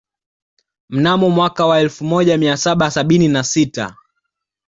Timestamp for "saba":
2.57-2.91